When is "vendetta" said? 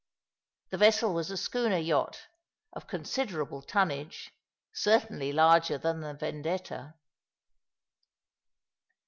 6.15-6.95